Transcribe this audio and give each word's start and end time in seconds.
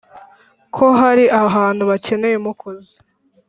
ko 0.75 0.85
hari 1.01 1.23
ahantu 1.43 1.83
bakeneye 1.91 2.35
umukozi. 2.37 2.93